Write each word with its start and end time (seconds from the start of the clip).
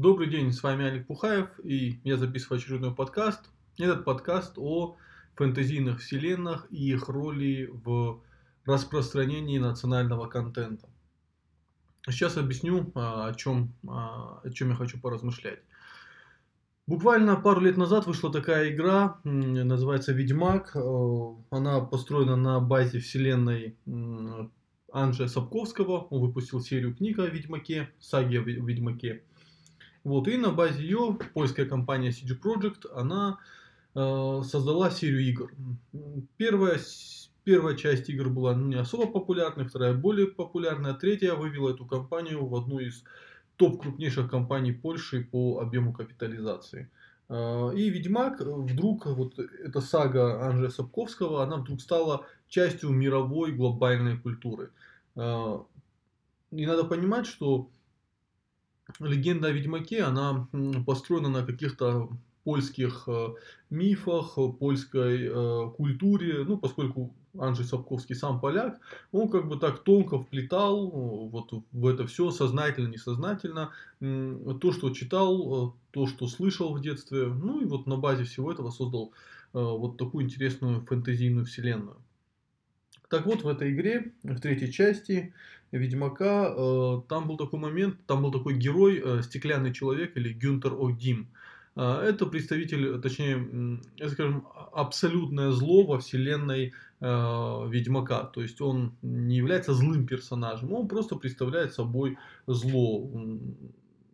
Добрый 0.00 0.30
день, 0.30 0.50
с 0.50 0.62
вами 0.62 0.86
Олег 0.86 1.06
Пухаев, 1.06 1.50
и 1.62 2.00
я 2.04 2.16
записываю 2.16 2.56
очередной 2.56 2.94
подкаст. 2.94 3.50
Этот 3.76 4.02
подкаст 4.02 4.54
о 4.56 4.96
фэнтезийных 5.36 6.00
вселенных 6.00 6.66
и 6.70 6.92
их 6.92 7.10
роли 7.10 7.68
в 7.70 8.22
распространении 8.64 9.58
национального 9.58 10.26
контента. 10.26 10.88
Сейчас 12.08 12.38
объясню, 12.38 12.90
а, 12.94 13.26
о 13.26 13.34
чем, 13.34 13.74
а, 13.86 14.40
о 14.42 14.48
чем 14.48 14.70
я 14.70 14.74
хочу 14.74 14.98
поразмышлять. 14.98 15.60
Буквально 16.86 17.36
пару 17.36 17.60
лет 17.60 17.76
назад 17.76 18.06
вышла 18.06 18.32
такая 18.32 18.70
игра, 18.70 19.20
называется 19.24 20.12
Ведьмак. 20.14 20.74
Э, 20.76 21.34
она 21.50 21.80
построена 21.82 22.36
на 22.36 22.58
базе 22.58 23.00
вселенной 23.00 23.76
Анджея 24.90 25.28
Сапковского. 25.28 26.06
Он 26.08 26.22
выпустил 26.22 26.62
серию 26.62 26.96
книг 26.96 27.18
о 27.18 27.26
Ведьмаке, 27.26 27.90
саги 28.00 28.38
о 28.38 28.40
Ведьмаке. 28.40 29.24
Вот, 30.04 30.28
и 30.28 30.36
на 30.36 30.50
базе 30.50 30.82
ее 30.82 31.18
польская 31.34 31.66
компания 31.66 32.10
CD 32.10 32.38
Projekt, 32.38 32.90
она 32.94 33.38
э, 33.94 34.42
создала 34.44 34.90
серию 34.90 35.20
игр. 35.20 35.52
Первая, 36.38 36.78
первая 37.44 37.76
часть 37.76 38.08
игр 38.08 38.30
была 38.30 38.54
не 38.54 38.76
особо 38.76 39.06
популярной, 39.06 39.66
вторая 39.66 39.92
более 39.92 40.26
популярная, 40.26 40.94
третья 40.94 41.34
вывела 41.34 41.70
эту 41.70 41.84
компанию 41.84 42.46
в 42.46 42.54
одну 42.54 42.78
из 42.78 43.04
топ 43.56 43.82
крупнейших 43.82 44.30
компаний 44.30 44.72
Польши 44.72 45.22
по 45.22 45.60
объему 45.60 45.92
капитализации. 45.92 46.90
Э, 47.28 47.70
и 47.74 47.90
Ведьмак 47.90 48.40
вдруг, 48.40 49.04
вот 49.04 49.38
эта 49.38 49.82
сага 49.82 50.46
Анжея 50.46 50.70
Сапковского, 50.70 51.42
она 51.42 51.56
вдруг 51.56 51.82
стала 51.82 52.26
частью 52.48 52.90
мировой 52.90 53.52
глобальной 53.52 54.16
культуры. 54.16 54.70
Э, 55.14 55.58
и 56.52 56.64
надо 56.64 56.84
понимать, 56.84 57.26
что 57.26 57.68
легенда 58.98 59.48
о 59.48 59.52
Ведьмаке, 59.52 60.02
она 60.02 60.48
построена 60.86 61.28
на 61.28 61.44
каких-то 61.44 62.08
польских 62.44 63.04
э, 63.06 63.28
мифах, 63.70 64.34
польской 64.58 65.28
э, 65.28 65.70
культуре, 65.76 66.44
ну, 66.44 66.58
поскольку 66.58 67.14
Анджей 67.38 67.64
Сапковский 67.64 68.16
сам 68.16 68.40
поляк, 68.40 68.80
он 69.12 69.28
как 69.28 69.48
бы 69.48 69.56
так 69.56 69.84
тонко 69.84 70.18
вплетал 70.18 70.88
э, 70.88 70.90
вот 71.30 71.52
в 71.72 71.86
это 71.86 72.06
все, 72.06 72.30
сознательно, 72.30 72.88
несознательно, 72.88 73.70
то, 74.00 74.72
что 74.72 74.90
читал, 74.90 75.76
то, 75.90 76.06
что 76.06 76.26
слышал 76.28 76.74
в 76.74 76.80
детстве, 76.80 77.26
ну 77.26 77.60
и 77.60 77.64
вот 77.64 77.86
на 77.86 77.96
базе 77.96 78.24
всего 78.24 78.50
этого 78.50 78.70
создал 78.70 79.12
вот 79.52 79.96
такую 79.96 80.24
интересную 80.24 80.80
фэнтезийную 80.82 81.44
вселенную. 81.44 81.96
Так 83.10 83.26
вот, 83.26 83.42
в 83.42 83.48
этой 83.48 83.72
игре, 83.72 84.12
в 84.22 84.38
третьей 84.40 84.72
части 84.72 85.34
Ведьмака, 85.72 86.54
э, 86.56 87.00
там 87.08 87.26
был 87.26 87.36
такой 87.36 87.58
момент, 87.58 87.96
там 88.06 88.22
был 88.22 88.30
такой 88.30 88.54
герой, 88.56 89.02
э, 89.04 89.22
стеклянный 89.22 89.74
человек 89.74 90.16
или 90.16 90.32
Гюнтер 90.32 90.72
О'Дим. 90.74 91.26
Э, 91.74 92.02
это 92.02 92.26
представитель, 92.26 93.00
точнее, 93.00 93.80
скажем, 94.08 94.46
абсолютное 94.72 95.50
зло 95.50 95.84
во 95.84 95.98
вселенной 95.98 96.72
э, 97.00 97.68
Ведьмака. 97.68 98.24
То 98.24 98.42
есть 98.42 98.60
он 98.60 98.94
не 99.02 99.36
является 99.36 99.74
злым 99.74 100.06
персонажем, 100.06 100.72
он 100.72 100.86
просто 100.86 101.16
представляет 101.16 101.74
собой 101.74 102.16
зло. 102.46 103.10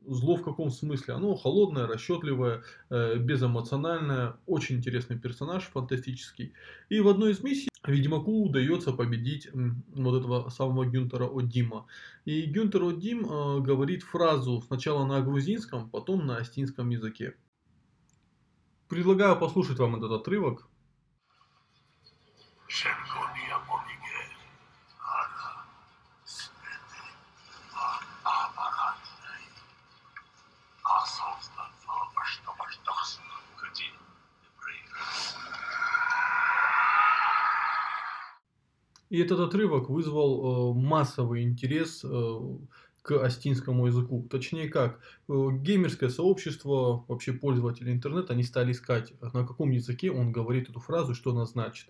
Зло 0.07 0.37
в 0.37 0.43
каком 0.43 0.71
смысле? 0.71 1.15
Оно 1.15 1.35
холодное, 1.35 1.87
расчетливое, 1.87 2.63
э, 2.91 3.17
безэмоциональное, 3.19 4.37
очень 4.47 4.77
интересный 4.77 5.19
персонаж, 5.19 5.65
фантастический. 5.65 6.53
И 6.89 7.01
в 7.01 7.09
одной 7.09 7.33
из 7.33 7.43
миссий 7.43 7.69
Ведьмаку 7.85 8.45
удается 8.45 8.93
победить 8.93 9.49
вот 9.53 10.21
этого 10.21 10.49
самого 10.51 10.85
Гюнтера 10.85 11.29
Одима. 11.29 11.87
И 12.25 12.43
Гюнтер 12.47 12.85
Одим 12.85 13.25
э, 13.25 13.61
говорит 13.61 14.03
фразу 14.03 14.63
сначала 14.67 15.05
на 15.05 15.21
грузинском, 15.21 15.91
потом 15.91 16.27
на 16.27 16.37
астинском 16.37 16.91
языке. 16.91 17.35
Предлагаю 18.89 19.39
послушать 19.39 19.79
вам 19.79 19.97
этот 19.97 20.13
отрывок. 20.13 20.69
И 39.09 39.19
этот 39.19 39.41
отрывок 39.41 39.89
вызвал 39.89 40.75
э, 40.75 40.79
массовый 40.79 41.43
интерес 41.43 42.05
э, 42.05 42.41
к 43.03 43.25
астинскому 43.25 43.87
языку. 43.87 44.27
Точнее 44.29 44.69
как, 44.69 44.99
э, 45.29 45.49
геймерское 45.61 46.09
сообщество, 46.09 47.05
вообще 47.07 47.33
пользователи 47.33 47.93
интернета, 47.93 48.33
они 48.33 48.43
стали 48.43 48.73
искать, 48.73 49.13
на 49.21 49.47
каком 49.47 49.71
языке 49.71 50.11
он 50.11 50.33
говорит 50.33 50.69
эту 50.69 50.81
фразу, 50.81 51.15
что 51.15 51.31
она 51.31 51.47
значит. 51.47 51.89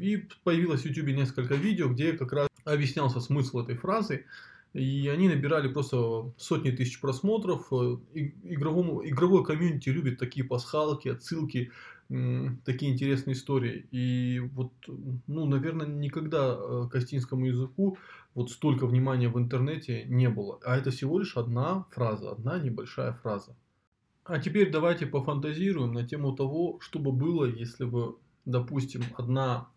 И 0.00 0.26
появилось 0.42 0.82
в 0.82 0.86
YouTube 0.86 1.14
несколько 1.14 1.54
видео, 1.54 1.88
где 1.88 2.14
как 2.14 2.32
раз 2.32 2.48
объяснялся 2.64 3.20
смысл 3.20 3.60
этой 3.60 3.76
фразы. 3.76 4.24
И 4.72 5.06
они 5.06 5.28
набирали 5.28 5.68
просто 5.68 6.32
сотни 6.36 6.72
тысяч 6.72 7.00
просмотров. 7.00 7.72
Игровому, 7.72 9.06
игровой 9.06 9.44
комьюнити 9.44 9.90
любит 9.90 10.18
такие 10.18 10.44
пасхалки, 10.44 11.08
отсылки 11.08 11.70
такие 12.64 12.92
интересные 12.92 13.34
истории. 13.34 13.86
И 13.90 14.40
вот, 14.40 14.72
ну, 15.26 15.46
наверное, 15.46 15.86
никогда 15.86 16.54
э, 16.54 16.88
к 16.90 16.94
астинскому 16.94 17.46
языку 17.46 17.96
вот 18.34 18.50
столько 18.50 18.86
внимания 18.86 19.28
в 19.28 19.38
интернете 19.38 20.04
не 20.04 20.28
было. 20.28 20.58
А 20.64 20.76
это 20.76 20.90
всего 20.90 21.18
лишь 21.18 21.36
одна 21.36 21.86
фраза, 21.90 22.32
одна 22.32 22.58
небольшая 22.58 23.12
фраза. 23.14 23.56
А 24.24 24.38
теперь 24.38 24.70
давайте 24.70 25.06
пофантазируем 25.06 25.92
на 25.92 26.06
тему 26.06 26.32
того, 26.36 26.78
что 26.80 26.98
бы 26.98 27.12
было, 27.12 27.44
если 27.44 27.84
бы, 27.84 28.16
допустим, 28.44 29.02
одна 29.16 29.68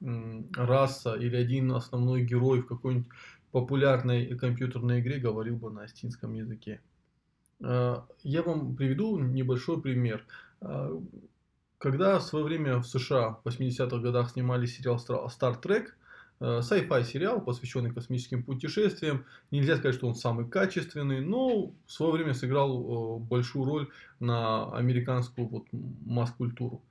раса 0.56 1.16
или 1.16 1.36
один 1.36 1.72
основной 1.72 2.24
герой 2.24 2.62
в 2.62 2.68
какой-нибудь 2.68 3.10
популярной 3.52 4.38
компьютерной 4.38 5.00
игре 5.00 5.20
говорил 5.20 5.56
бы 5.56 5.72
на 5.72 5.84
астинском 5.84 6.34
языке. 6.34 6.82
Э, 7.62 8.02
я 8.24 8.44
вам 8.44 8.76
приведу 8.76 9.18
небольшой 9.20 9.82
пример. 9.82 10.26
Э, 11.86 11.92
когда 11.92 12.20
в 12.20 12.24
свое 12.24 12.46
время 12.46 12.78
в 12.78 12.88
США 12.88 13.40
в 13.44 13.48
80-х 13.48 13.98
годах 13.98 14.32
снимали 14.32 14.66
сериал 14.66 14.98
Star 14.98 15.62
Trek, 15.62 15.88
э, 16.40 16.60
sci-fi 16.60 17.04
сериал, 17.04 17.42
посвященный 17.42 17.94
космическим 17.94 18.44
путешествиям. 18.44 19.26
Нельзя 19.52 19.78
сказать, 19.78 19.96
что 19.96 20.08
он 20.08 20.16
самый 20.16 20.48
качественный, 20.50 21.22
но 21.22 21.74
в 21.86 21.92
свое 21.92 22.12
время 22.14 22.34
сыграл 22.34 23.20
э, 23.20 23.20
большую 23.20 23.66
роль 23.66 23.90
на 24.20 24.72
американскую 24.76 25.48
вот 25.48 25.66
масс-культуру. 26.06 26.82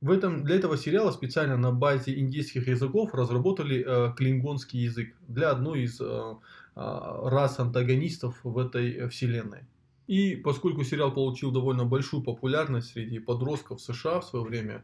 В 0.00 0.12
этом, 0.12 0.44
для 0.44 0.56
этого 0.56 0.76
сериала 0.76 1.10
специально 1.10 1.56
на 1.56 1.72
базе 1.72 2.18
индийских 2.18 2.68
языков 2.68 3.14
разработали 3.14 3.84
э, 3.86 4.14
клингонский 4.14 4.80
язык 4.80 5.14
для 5.28 5.50
одной 5.50 5.82
из 5.82 6.00
э, 6.00 6.34
рас 6.76 7.58
антагонистов 7.58 8.38
в 8.44 8.56
этой 8.58 9.08
вселенной. 9.08 9.66
И 10.08 10.36
поскольку 10.36 10.84
сериал 10.84 11.12
получил 11.12 11.52
довольно 11.52 11.84
большую 11.84 12.22
популярность 12.22 12.92
среди 12.92 13.18
подростков 13.18 13.80
США 13.82 14.20
в 14.20 14.24
свое 14.24 14.44
время, 14.44 14.82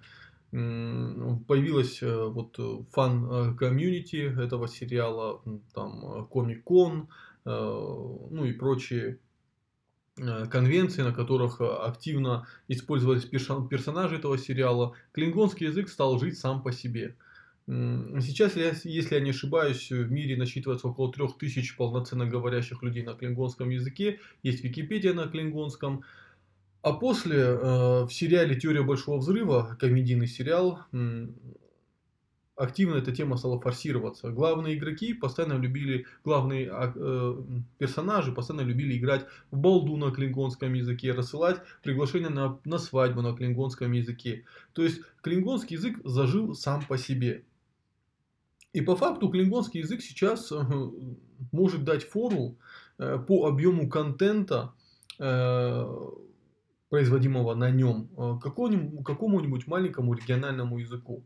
появилась 0.51 2.01
э, 2.01 2.27
вот 2.29 2.57
э, 2.59 2.79
фан-комьюнити 2.93 4.41
этого 4.41 4.69
сериала, 4.69 5.43
там 5.75 6.29
Comic-Con, 6.28 7.09
э, 7.45 7.51
ну 7.51 8.45
и 8.45 8.53
прочие 8.53 9.19
конвенции, 10.15 11.03
на 11.03 11.12
которых 11.12 11.61
активно 11.61 12.47
использовались 12.69 13.25
персонажи 13.25 14.17
этого 14.17 14.39
сериала, 14.39 14.95
клингонский 15.11 15.67
язык 15.67 15.89
стал 15.89 16.21
жить 16.21 16.39
сам 16.39 16.62
по 16.62 16.71
себе. 16.71 17.17
Сейчас, 17.66 18.56
если 18.56 19.14
я 19.14 19.20
не 19.20 19.30
ошибаюсь, 19.30 19.91
в 19.91 20.12
мире 20.12 20.36
насчитывается 20.36 20.88
около 20.88 21.10
3000 21.10 21.76
полноценно 21.76 22.26
говорящих 22.26 22.82
людей 22.82 23.02
на 23.02 23.14
клингонском 23.14 23.70
языке. 23.70 24.20
Есть 24.42 24.62
Википедия 24.62 25.14
на 25.14 25.28
клингонском. 25.28 26.05
А 26.82 26.93
после 26.93 27.38
э, 27.38 28.05
в 28.05 28.11
сериале 28.11 28.61
«Теория 28.61 28.82
большого 28.82 29.16
взрыва», 29.16 29.78
комедийный 29.81 30.26
сериал, 30.26 30.81
активно 32.56 32.96
эта 32.96 33.12
тема 33.12 33.37
стала 33.37 33.61
форсироваться. 33.61 34.31
Главные 34.31 34.76
игроки 34.76 35.14
постоянно 35.14 35.55
любили, 35.55 36.06
главные 36.25 36.69
а, 36.70 36.93
э, 36.94 37.43
персонажи 37.78 38.32
постоянно 38.32 38.67
любили 38.67 38.99
играть 38.99 39.26
в 39.50 39.56
балду 39.56 39.96
на 39.96 40.10
клингонском 40.10 40.75
языке, 40.75 41.12
рассылать 41.12 41.60
приглашения 41.82 42.28
на, 42.28 42.58
на 42.64 42.78
свадьбу 42.78 43.22
на 43.22 43.34
клингонском 43.34 43.93
языке. 43.93 44.44
То 44.72 44.82
есть 44.82 45.00
клингонский 45.22 45.76
язык 45.76 45.99
зажил 46.05 46.55
сам 46.55 46.84
по 46.84 46.99
себе. 46.99 47.44
И 48.75 48.81
по 48.81 48.97
факту 48.97 49.29
клингонский 49.29 49.81
язык 49.81 50.03
сейчас 50.03 50.53
э, 50.53 50.61
может 51.53 51.85
дать 51.85 52.05
фору 52.05 52.56
э, 52.99 53.19
по 53.19 53.47
объему 53.47 53.88
контента, 53.88 54.75
э, 55.19 55.87
производимого 56.91 57.55
на 57.55 57.71
нем, 57.71 58.09
какому-нибудь 58.41 59.67
маленькому 59.67 60.15
региональному 60.15 60.79
языку. 60.79 61.25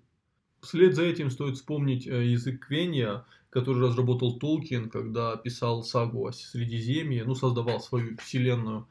вслед 0.60 0.94
за 0.94 1.02
этим 1.04 1.30
стоит 1.30 1.56
вспомнить 1.56 2.06
э, 2.06 2.26
язык 2.26 2.66
Квения, 2.66 3.24
который 3.50 3.82
разработал 3.82 4.38
Толкин, 4.38 4.90
когда 4.90 5.36
писал 5.36 5.82
сагу 5.82 6.26
о 6.26 6.32
Средиземье, 6.32 7.24
ну, 7.24 7.34
создавал 7.34 7.80
свою 7.80 8.16
вселенную, 8.18 8.86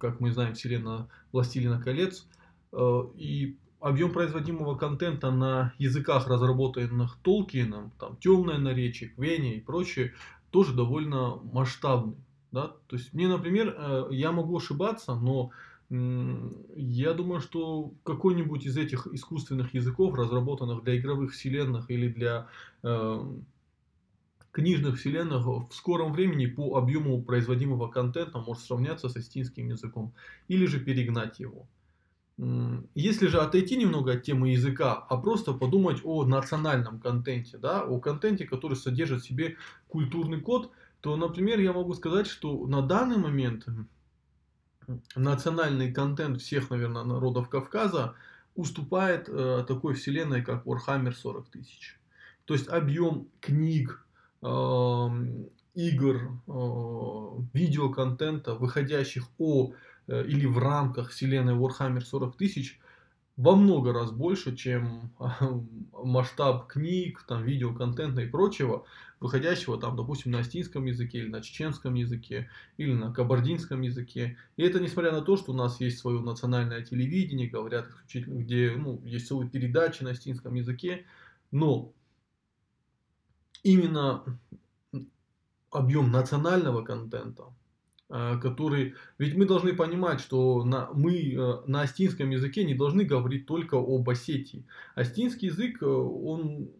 как 0.00 0.20
мы 0.20 0.32
знаем, 0.32 0.54
вселенная 0.54 1.08
Властелина 1.32 1.80
колец. 1.80 2.26
Э, 2.72 3.02
и 3.16 3.56
объем 3.80 4.12
производимого 4.12 4.76
контента 4.76 5.30
на 5.30 5.72
языках, 5.78 6.28
разработанных 6.28 7.16
Толкином, 7.22 7.92
там 7.98 8.16
темное 8.16 8.58
наречие, 8.58 9.10
Квения 9.10 9.56
и 9.56 9.60
прочее, 9.60 10.14
тоже 10.50 10.74
довольно 10.74 11.36
масштабный. 11.52 12.16
Да? 12.52 12.74
То 12.88 12.96
есть 12.96 13.12
мне, 13.12 13.28
например, 13.28 13.74
э, 13.76 14.08
я 14.10 14.32
могу 14.32 14.58
ошибаться, 14.58 15.14
но 15.14 15.50
я 15.90 17.14
думаю, 17.14 17.40
что 17.40 17.92
какой-нибудь 18.04 18.64
из 18.64 18.76
этих 18.76 19.08
искусственных 19.08 19.74
языков, 19.74 20.14
разработанных 20.14 20.84
для 20.84 20.96
игровых 20.96 21.32
вселенных 21.32 21.90
или 21.90 22.06
для 22.06 22.46
э, 22.84 23.24
книжных 24.52 24.98
вселенных, 24.98 25.44
в 25.44 25.72
скором 25.72 26.12
времени 26.12 26.46
по 26.46 26.76
объему 26.76 27.20
производимого 27.22 27.88
контента 27.88 28.38
может 28.38 28.62
сравняться 28.62 29.08
с 29.08 29.16
астинским 29.16 29.68
языком 29.68 30.12
или 30.46 30.64
же 30.66 30.78
перегнать 30.78 31.40
его. 31.40 31.66
Если 32.94 33.26
же 33.26 33.38
отойти 33.38 33.76
немного 33.76 34.12
от 34.12 34.22
темы 34.22 34.50
языка, 34.50 34.94
а 34.94 35.16
просто 35.18 35.52
подумать 35.52 36.00
о 36.04 36.24
национальном 36.24 36.98
контенте, 36.98 37.58
да, 37.58 37.82
о 37.82 38.00
контенте, 38.00 38.46
который 38.46 38.76
содержит 38.76 39.22
в 39.22 39.26
себе 39.26 39.56
культурный 39.88 40.40
код, 40.40 40.70
то, 41.00 41.16
например, 41.16 41.60
я 41.60 41.72
могу 41.72 41.92
сказать, 41.94 42.26
что 42.26 42.66
на 42.66 42.80
данный 42.80 43.18
момент 43.18 43.66
национальный 45.14 45.92
контент 45.92 46.40
всех, 46.40 46.70
наверное, 46.70 47.04
народов 47.04 47.48
Кавказа 47.50 48.14
уступает 48.54 49.28
э, 49.28 49.64
такой 49.68 49.94
вселенной, 49.94 50.42
как 50.42 50.66
Warhammer 50.66 51.12
40 51.12 51.48
тысяч. 51.48 51.98
То 52.46 52.54
есть 52.54 52.68
объем 52.68 53.28
книг, 53.40 54.06
э, 54.42 54.46
игр, 55.74 56.32
э, 56.46 57.42
видеоконтента, 57.52 58.54
выходящих 58.54 59.26
о 59.38 59.72
или 60.10 60.46
в 60.46 60.58
рамках 60.58 61.10
вселенной 61.10 61.54
Warhammer 61.54 62.00
40 62.00 62.36
тысяч, 62.36 62.80
во 63.36 63.56
много 63.56 63.92
раз 63.92 64.10
больше, 64.10 64.54
чем 64.54 65.12
масштаб 65.92 66.66
книг, 66.66 67.24
там, 67.26 67.42
видеоконтента 67.42 68.20
и 68.20 68.28
прочего, 68.28 68.84
выходящего 69.18 69.80
там, 69.80 69.96
допустим, 69.96 70.32
на 70.32 70.40
астинском 70.40 70.84
языке 70.84 71.18
или 71.18 71.28
на 71.28 71.40
чеченском 71.40 71.94
языке 71.94 72.50
или 72.76 72.92
на 72.92 73.12
кабардинском 73.12 73.80
языке. 73.80 74.36
И 74.56 74.62
это 74.62 74.80
несмотря 74.80 75.12
на 75.12 75.22
то, 75.22 75.36
что 75.36 75.52
у 75.52 75.54
нас 75.54 75.80
есть 75.80 75.98
свое 75.98 76.20
национальное 76.20 76.82
телевидение, 76.82 77.48
говорят 77.48 77.88
исключительно, 77.88 78.40
где 78.40 78.74
ну, 78.76 79.00
есть 79.04 79.28
целые 79.28 79.48
передачи 79.48 80.02
на 80.02 80.10
астинском 80.10 80.54
языке, 80.54 81.06
но 81.50 81.94
именно 83.62 84.24
объем 85.70 86.10
национального 86.10 86.82
контента 86.82 87.44
Э, 87.44 87.69
который... 88.10 88.94
Ведь 89.18 89.36
мы 89.36 89.46
должны 89.46 89.72
понимать, 89.72 90.20
что 90.20 90.64
на, 90.64 90.90
мы 90.92 91.32
э, 91.32 91.62
на 91.66 91.82
астинском 91.82 92.30
языке 92.30 92.64
не 92.64 92.74
должны 92.74 93.04
говорить 93.04 93.46
только 93.46 93.76
об 93.76 94.08
Осетии. 94.10 94.64
Астинский 94.94 95.48
язык, 95.48 95.82
э, 95.82 95.86
он... 95.86 96.70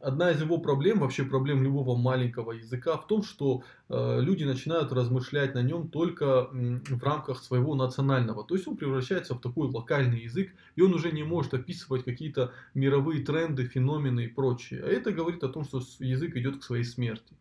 Одна 0.00 0.30
из 0.30 0.40
его 0.40 0.58
проблем, 0.58 1.00
вообще 1.00 1.24
проблем 1.24 1.64
любого 1.64 1.96
маленького 1.96 2.52
языка 2.52 2.96
в 2.96 3.08
том, 3.08 3.24
что 3.24 3.64
э, 3.88 4.20
люди 4.20 4.44
начинают 4.44 4.92
размышлять 4.92 5.54
на 5.54 5.62
нем 5.62 5.88
только 5.88 6.48
в 6.52 7.02
рамках 7.02 7.42
своего 7.42 7.74
национального. 7.74 8.44
То 8.44 8.54
есть 8.54 8.68
он 8.68 8.76
превращается 8.76 9.34
в 9.34 9.40
такой 9.40 9.66
локальный 9.68 10.20
язык, 10.20 10.52
и 10.76 10.82
он 10.82 10.94
уже 10.94 11.10
не 11.10 11.24
может 11.24 11.54
описывать 11.54 12.04
какие-то 12.04 12.52
мировые 12.74 13.24
тренды, 13.24 13.64
феномены 13.64 14.26
и 14.26 14.28
прочее. 14.28 14.84
А 14.84 14.86
это 14.86 15.10
говорит 15.10 15.42
о 15.42 15.48
том, 15.48 15.64
что 15.64 15.80
язык 15.98 16.36
идет 16.36 16.58
к 16.58 16.62
своей 16.62 16.84
смерти. 16.84 17.34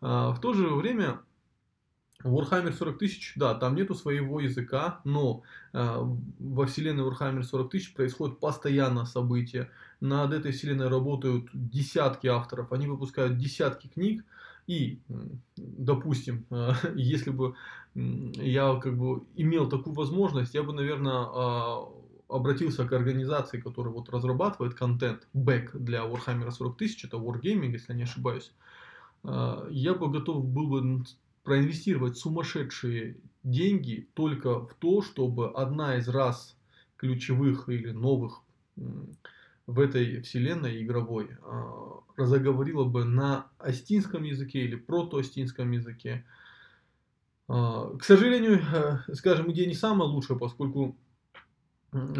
А, 0.00 0.30
в 0.30 0.40
то 0.40 0.52
же 0.52 0.68
время 0.68 1.18
Warhammer 2.24 2.72
40 2.72 2.98
тысяч, 2.98 3.32
да, 3.36 3.54
там 3.54 3.74
нету 3.74 3.94
своего 3.94 4.40
языка, 4.40 5.00
но 5.04 5.42
э, 5.72 5.98
во 6.38 6.66
вселенной 6.66 7.04
Warhammer 7.04 7.42
40 7.42 7.70
тысяч 7.70 7.94
происходят 7.94 8.40
постоянно 8.40 9.04
события. 9.04 9.70
Над 10.00 10.32
этой 10.32 10.52
вселенной 10.52 10.88
работают 10.88 11.48
десятки 11.52 12.26
авторов, 12.26 12.72
они 12.72 12.86
выпускают 12.86 13.36
десятки 13.36 13.88
книг. 13.88 14.24
И, 14.66 14.98
допустим, 15.56 16.46
э, 16.50 16.72
если 16.94 17.30
бы 17.30 17.54
я 17.94 18.74
как 18.76 18.98
бы 18.98 19.22
имел 19.36 19.68
такую 19.68 19.94
возможность, 19.94 20.54
я 20.54 20.62
бы, 20.62 20.72
наверное, 20.72 21.26
э, 21.26 21.76
обратился 22.28 22.86
к 22.86 22.92
организации, 22.92 23.60
которая 23.60 23.92
вот 23.92 24.08
разрабатывает 24.08 24.74
контент, 24.74 25.28
бэк 25.32 25.76
для 25.76 26.00
Warhammer 26.00 26.50
40 26.50 26.76
тысяч, 26.76 27.04
это 27.04 27.16
Wargaming, 27.18 27.72
если 27.72 27.92
я 27.92 27.98
не 27.98 28.02
ошибаюсь. 28.02 28.52
Э, 29.22 29.66
я 29.70 29.94
бы 29.94 30.10
готов 30.10 30.44
был 30.44 30.66
бы 30.66 31.04
проинвестировать 31.46 32.18
сумасшедшие 32.18 33.18
деньги 33.44 34.08
только 34.14 34.66
в 34.66 34.74
то, 34.74 35.00
чтобы 35.00 35.48
одна 35.52 35.96
из 35.96 36.08
раз 36.08 36.56
ключевых 36.96 37.68
или 37.68 37.92
новых 37.92 38.42
в 39.68 39.78
этой 39.78 40.22
вселенной 40.22 40.82
игровой 40.82 41.30
а, 41.42 42.00
разоговорила 42.16 42.82
бы 42.82 43.04
на 43.04 43.46
астинском 43.58 44.24
языке 44.24 44.62
или 44.62 44.74
протоастинском 44.74 45.70
языке. 45.70 46.24
А, 47.46 47.96
к 47.96 48.02
сожалению, 48.02 48.60
э, 48.60 49.14
скажем, 49.14 49.52
идея 49.52 49.68
не 49.68 49.74
самая 49.74 50.08
лучшая, 50.08 50.36
поскольку 50.36 50.96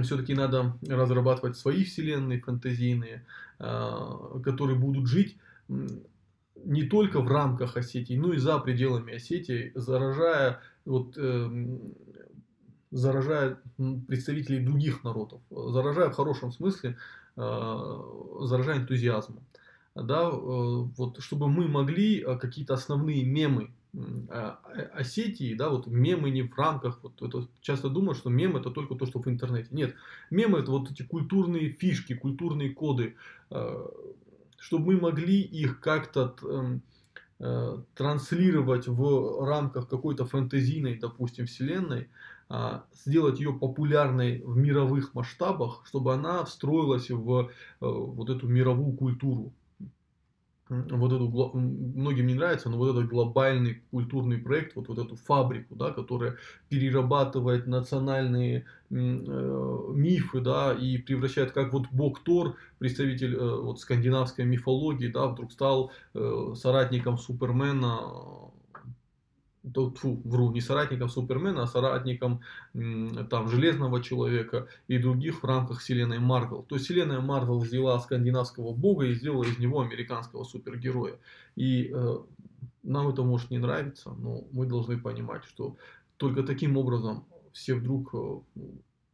все-таки 0.03 0.35
надо 0.35 0.79
разрабатывать 0.89 1.57
свои 1.57 1.83
вселенные 1.83 2.41
фэнтезийные, 2.41 3.27
а, 3.59 4.39
которые 4.39 4.79
будут 4.79 5.09
жить 5.09 5.37
не 6.67 6.83
только 6.83 7.21
в 7.21 7.29
рамках 7.29 7.77
Осетии, 7.77 8.15
но 8.15 8.33
и 8.33 8.39
за 8.39 8.59
пределами 8.59 9.15
Осетии, 9.15 9.73
заражая, 9.75 10.61
вот, 10.85 11.17
э, 11.17 11.79
заражая 12.91 13.59
представителей 14.09 14.65
других 14.65 15.05
народов, 15.05 15.41
заражая 15.51 16.11
в 16.11 16.15
хорошем 16.15 16.53
смысле, 16.53 16.97
э, 17.37 18.01
заражая 18.41 18.79
энтузиазмом. 18.79 19.43
Да, 19.95 20.29
э, 20.29 20.33
вот, 20.33 21.23
чтобы 21.23 21.49
мы 21.49 21.69
могли 21.69 22.21
э, 22.21 22.37
какие-то 22.37 22.75
основные 22.75 23.25
мемы 23.25 23.71
э, 23.95 24.53
Осетии, 24.93 25.55
да, 25.55 25.71
вот 25.71 25.87
мемы 25.87 26.31
не 26.31 26.43
в 26.43 26.55
рамках, 26.59 26.99
вот 27.03 27.23
это 27.23 27.47
часто 27.63 27.89
думают, 27.89 28.19
что 28.19 28.29
мем 28.29 28.57
это 28.57 28.71
только 28.71 28.97
то, 28.97 29.07
что 29.07 29.21
в 29.21 29.29
интернете. 29.29 29.69
Нет, 29.71 29.95
мемы 30.31 30.59
это 30.59 30.73
вот 30.73 30.91
эти 30.91 31.03
культурные 31.03 31.71
фишки, 31.71 32.15
культурные 32.15 32.71
коды, 32.71 33.15
чтобы 34.67 34.95
мы 34.95 35.01
могли 35.01 35.41
их 35.43 35.79
как-то 35.79 36.35
эм, 36.43 36.83
э, 37.39 37.79
транслировать 37.95 38.89
в 38.89 39.47
рамках 39.47 39.89
какой-то 39.89 40.25
фэнтезийной, 40.25 40.99
допустим, 40.99 41.47
вселенной, 41.47 42.09
э, 42.51 42.81
сделать 42.93 43.39
ее 43.39 43.53
популярной 43.53 44.43
в 44.43 44.57
мировых 44.57 45.15
масштабах, 45.15 45.83
чтобы 45.87 46.15
она 46.15 46.45
встроилась 46.45 47.11
в 47.11 47.43
э, 47.43 47.49
вот 47.81 48.29
эту 48.29 48.49
мировую 48.49 48.97
культуру 48.97 49.53
вот 50.69 51.13
эту, 51.13 51.29
многим 51.55 52.27
не 52.27 52.35
нравится, 52.35 52.69
но 52.69 52.77
вот 52.77 52.91
этот 52.91 53.09
глобальный 53.09 53.83
культурный 53.91 54.39
проект, 54.39 54.75
вот, 54.75 54.89
вот 54.89 54.99
эту 54.99 55.15
фабрику, 55.15 55.77
да, 55.77 55.93
которая 55.93 56.37
перерабатывает 56.69 57.67
национальные 57.67 58.65
э, 58.91 58.95
мифы, 58.95 60.41
да, 60.41 60.73
и 60.73 60.99
превращает, 60.99 61.53
как 61.53 61.73
вот 61.73 61.87
бог 61.93 62.21
Тор, 62.25 62.57
представитель 62.79 63.37
э, 63.37 63.61
вот 63.61 63.81
скандинавской 63.81 64.45
мифологии, 64.45 65.09
да, 65.09 65.29
вдруг 65.29 65.53
стал 65.53 65.93
э, 66.15 66.55
соратником 66.57 67.17
Супермена, 67.17 68.01
фу, 69.75 70.21
вру, 70.25 70.53
не 70.53 70.61
соратником 70.61 71.09
Супермена, 71.09 71.63
а 71.63 71.67
соратником 71.67 72.41
там, 72.73 73.49
Железного 73.49 74.03
Человека 74.03 74.69
и 74.89 74.99
других 74.99 75.43
в 75.43 75.47
рамках 75.47 75.81
вселенной 75.81 76.19
Марвел. 76.19 76.63
То 76.63 76.77
есть 76.77 76.87
вселенная 76.87 77.21
Марвел 77.21 77.59
взяла 77.59 77.99
скандинавского 78.01 78.73
бога 78.73 79.07
и 79.07 79.15
сделала 79.15 79.45
из 79.45 79.59
него 79.59 79.81
американского 79.81 80.45
супергероя. 80.45 81.19
И 81.57 81.91
э, 81.93 82.19
нам 82.83 83.09
это 83.09 83.23
может 83.23 83.51
не 83.51 83.59
нравиться, 83.59 84.11
но 84.11 84.45
мы 84.53 84.67
должны 84.67 84.99
понимать, 84.99 85.45
что 85.45 85.77
только 86.17 86.43
таким 86.43 86.77
образом 86.77 87.25
все 87.53 87.75
вдруг, 87.75 88.15
э, 88.15 88.41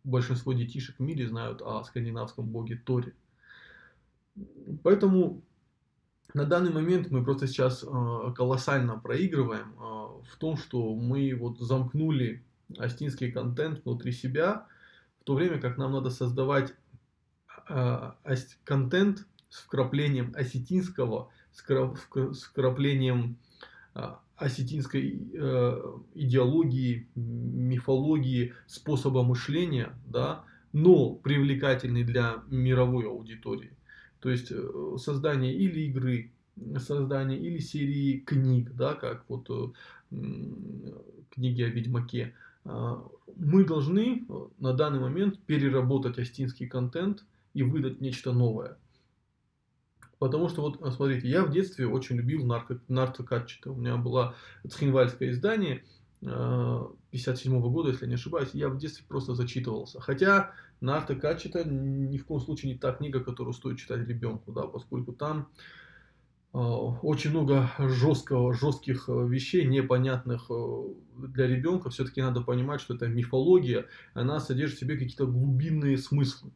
большинство 0.05 0.53
детишек 0.53 0.97
в 0.99 1.03
мире 1.03 1.29
знают 1.29 1.63
о 1.63 1.83
скандинавском 1.85 2.47
боге 2.47 2.81
Торе. 2.85 3.15
Поэтому 4.83 5.43
на 6.35 6.45
данный 6.47 6.73
момент 6.73 7.11
мы 7.11 7.23
просто 7.25 7.47
сейчас 7.47 7.85
э, 7.85 8.33
колоссально 8.35 8.99
проигрываем 8.99 9.75
э, 9.75 9.83
в 10.31 10.37
том, 10.39 10.57
что 10.57 10.95
мы 10.95 11.35
вот 11.35 11.59
замкнули 11.59 12.43
астинский 12.79 13.31
контент 13.31 13.85
внутри 13.85 14.13
себя, 14.13 14.67
в 15.21 15.25
то 15.25 15.35
время 15.35 15.61
как 15.61 15.77
нам 15.77 15.93
надо 15.93 16.11
создавать 16.11 16.75
э, 17.69 18.13
контент 18.65 19.27
с 19.51 19.59
вкраплением 19.61 20.33
осетинского, 20.35 21.31
с 21.53 21.63
вкраплением 21.63 23.37
осетинской 24.37 25.11
идеологии, 26.15 27.09
мифологии, 27.15 28.55
способа 28.67 29.23
мышления, 29.23 29.93
да, 30.07 30.47
но 30.73 31.11
привлекательный 31.11 32.03
для 32.03 32.43
мировой 32.49 33.07
аудитории. 33.07 33.77
То 34.23 34.31
есть 34.31 34.51
создание 34.99 35.53
или 35.53 35.81
игры, 35.81 36.31
создание 36.79 37.39
или 37.39 37.59
серии 37.59 38.21
книг, 38.21 38.73
да, 38.75 38.95
как 38.95 39.25
вот 39.29 39.75
книги 41.31 41.63
о 41.63 41.69
Ведьмаке, 41.69 42.35
а, 42.65 43.05
мы 43.37 43.65
должны 43.65 44.25
э, 44.29 44.49
на 44.59 44.73
данный 44.73 45.01
момент 45.01 45.39
переработать 45.47 46.19
астинский 46.19 46.67
контент 46.67 47.25
и 47.55 47.63
выдать 47.63 48.01
нечто 48.01 48.33
новое. 48.33 48.77
Потому 50.19 50.49
что 50.49 50.63
вот, 50.63 50.81
э, 50.81 50.91
смотрите, 50.93 51.29
я 51.29 51.45
в 51.45 51.51
детстве 51.51 51.87
очень 51.87 52.17
любил 52.17 52.45
нарко, 52.47 52.79
наркокатчета. 52.89 53.71
У 53.73 53.75
меня 53.75 53.97
было 53.97 54.37
цхинвальское 54.69 55.31
издание 55.31 55.85
57 57.13 57.61
-го 57.61 57.71
года, 57.71 57.91
если 57.91 58.07
не 58.07 58.15
ошибаюсь. 58.15 58.51
Я 58.53 58.69
в 58.69 58.79
детстве 58.79 59.05
просто 59.07 59.35
зачитывался. 59.35 60.01
Хотя 60.01 60.51
наркокатчета 60.81 61.63
ни 61.65 62.19
в 62.19 62.27
коем 62.27 62.41
случае 62.41 62.73
не 62.73 62.79
та 62.79 62.93
книга, 62.93 63.21
которую 63.21 63.55
стоит 63.55 63.79
читать 63.79 64.09
ребенку, 64.09 64.51
да, 64.53 64.63
поскольку 64.63 65.13
там 65.13 65.49
Э, 66.55 66.59
очень 66.59 67.31
много 67.31 67.71
жесткого, 67.79 68.53
жестких 68.53 69.09
э, 69.09 69.27
вещей, 69.27 69.65
непонятных 69.65 70.47
э, 70.51 70.83
для 71.17 71.47
ребенка. 71.47 71.89
Все-таки 71.91 72.21
надо 72.21 72.43
понимать, 72.43 72.81
что 72.81 72.95
это 72.95 73.09
мифология, 73.09 73.87
она 74.13 74.39
содержит 74.39 74.77
в 74.77 74.81
себе 74.81 74.97
какие-то 74.97 75.27
глубинные 75.27 75.97
смыслы. 75.97 76.51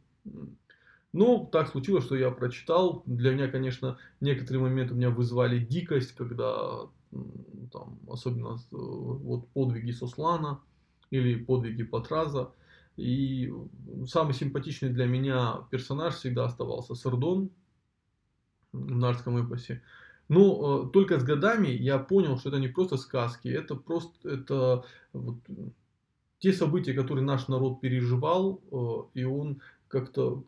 Но 1.12 1.46
так 1.50 1.68
случилось, 1.68 2.04
что 2.04 2.14
я 2.14 2.30
прочитал. 2.30 3.02
Для 3.06 3.32
меня, 3.32 3.48
конечно, 3.48 3.96
некоторые 4.20 4.62
моменты 4.62 4.92
у 4.92 4.96
меня 4.98 5.08
вызвали 5.08 5.58
дикость, 5.58 6.12
когда 6.12 6.88
там, 7.72 7.98
особенно 8.08 8.58
вот 8.70 9.48
подвиги 9.48 9.92
Суслана 9.92 10.60
или 11.10 11.36
подвиги 11.36 11.82
Патраза. 11.84 12.52
И 12.96 13.52
самый 14.06 14.32
симпатичный 14.32 14.88
для 14.88 15.06
меня 15.06 15.66
персонаж 15.70 16.14
всегда 16.14 16.46
оставался 16.46 16.94
Сардон, 16.94 17.50
в 18.72 18.96
Нарском 18.96 19.38
эпосе. 19.38 19.82
Но 20.28 20.86
э, 20.86 20.90
только 20.92 21.20
с 21.20 21.24
годами 21.24 21.68
я 21.68 21.98
понял, 21.98 22.38
что 22.38 22.48
это 22.48 22.58
не 22.58 22.68
просто 22.68 22.96
сказки, 22.96 23.48
это 23.48 23.76
просто 23.76 24.28
это 24.28 24.84
вот, 25.12 25.36
те 26.38 26.52
события, 26.52 26.94
которые 26.94 27.24
наш 27.24 27.48
народ 27.48 27.80
переживал, 27.80 28.60
э, 28.70 29.20
и 29.20 29.24
он 29.24 29.60
как-то 29.88 30.42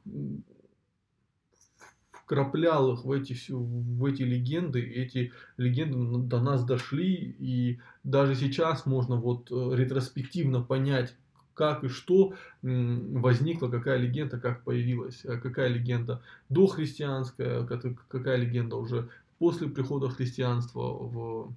вкраплял 2.29 2.93
их 2.93 3.05
в 3.07 3.13
эти, 3.13 3.35
в 3.51 4.05
эти 4.05 4.21
легенды, 4.21 4.81
и 4.83 5.01
эти 5.01 5.33
легенды 5.57 6.29
до 6.29 6.41
нас 6.41 6.63
дошли, 6.63 7.35
и 7.39 7.81
даже 8.05 8.35
сейчас 8.35 8.85
можно 8.85 9.17
вот 9.17 9.51
э, 9.51 9.71
ретроспективно 9.75 10.61
понять, 10.61 11.17
как 11.55 11.85
и 11.85 11.89
что 11.89 12.35
возникла, 12.61 13.69
какая 13.69 13.97
легенда, 13.97 14.39
как 14.39 14.63
появилась, 14.63 15.25
э, 15.25 15.39
какая 15.39 15.69
легенда 15.69 16.21
дохристианская, 16.51 17.65
какая 17.65 18.37
легенда 18.37 18.77
уже 18.77 19.09
после 19.39 19.69
прихода 19.69 20.11
христианства 20.11 20.83
в, 20.83 21.55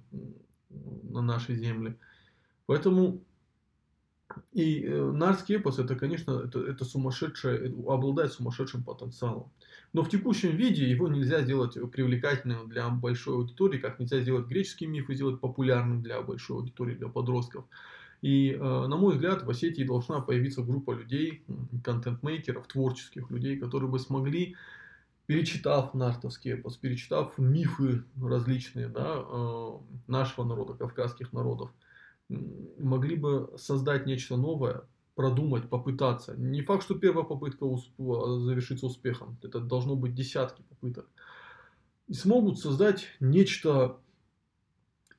на 1.02 1.20
наши 1.20 1.54
земли. 1.54 1.98
Поэтому 2.64 3.20
и 4.52 4.84
э, 4.84 5.12
Нарский 5.12 5.56
эпос 5.56 5.78
это, 5.78 5.94
конечно, 5.94 6.42
это, 6.44 6.60
это 6.60 6.84
сумасшедшее, 6.84 7.74
обладает 7.88 8.32
сумасшедшим 8.32 8.82
потенциалом. 8.84 9.50
Но 9.92 10.02
в 10.02 10.08
текущем 10.08 10.56
виде 10.56 10.88
его 10.88 11.08
нельзя 11.08 11.42
сделать 11.42 11.74
привлекательным 11.90 12.68
для 12.68 12.88
большой 12.88 13.36
аудитории, 13.36 13.78
как 13.78 13.98
нельзя 13.98 14.20
сделать 14.20 14.46
греческий 14.46 14.86
миф 14.86 15.10
и 15.10 15.14
сделать 15.14 15.40
популярным 15.40 16.02
для 16.02 16.20
большой 16.22 16.58
аудитории, 16.58 16.94
для 16.94 17.08
подростков. 17.08 17.64
И, 18.22 18.52
э, 18.52 18.58
на 18.58 18.96
мой 18.96 19.14
взгляд, 19.14 19.42
в 19.42 19.50
Осетии 19.50 19.82
должна 19.82 20.20
появиться 20.20 20.62
группа 20.62 20.92
людей, 20.92 21.44
контент-мейкеров, 21.82 22.68
творческих 22.68 23.30
людей, 23.30 23.58
которые 23.58 23.90
бы 23.90 23.98
смогли, 23.98 24.56
перечитав 25.26 25.94
нартовский 25.94 26.52
эпос, 26.52 26.76
перечитав 26.76 27.36
мифы 27.38 28.04
различные 28.20 28.88
да, 28.88 29.16
э, 29.16 29.70
нашего 30.06 30.44
народа, 30.44 30.74
кавказских 30.74 31.32
народов, 31.32 31.70
могли 32.78 33.16
бы 33.16 33.52
создать 33.56 34.06
нечто 34.06 34.36
новое, 34.36 34.82
продумать, 35.14 35.68
попытаться. 35.68 36.34
Не 36.36 36.62
факт, 36.62 36.84
что 36.84 36.94
первая 36.94 37.24
попытка 37.24 37.66
завершится 37.98 38.86
успехом. 38.86 39.36
Это 39.42 39.60
должно 39.60 39.96
быть 39.96 40.14
десятки 40.14 40.62
попыток. 40.62 41.06
И 42.08 42.14
смогут 42.14 42.58
создать 42.58 43.06
нечто 43.20 43.98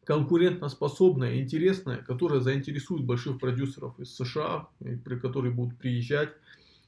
конкурентоспособная, 0.03 1.39
интересная, 1.39 1.97
которая 1.97 2.41
заинтересует 2.41 3.05
больших 3.05 3.39
продюсеров 3.39 3.97
из 3.99 4.13
США, 4.15 4.67
при 4.79 5.17
которые 5.17 5.53
будут 5.53 5.77
приезжать 5.77 6.33